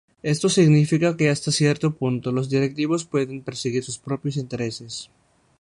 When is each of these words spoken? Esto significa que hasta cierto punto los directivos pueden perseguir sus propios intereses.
Esto 0.23 0.49
significa 0.49 1.15
que 1.15 1.29
hasta 1.29 1.51
cierto 1.51 1.93
punto 1.95 2.31
los 2.31 2.49
directivos 2.49 3.05
pueden 3.05 3.43
perseguir 3.43 3.83
sus 3.83 3.99
propios 3.99 4.35
intereses. 4.35 5.11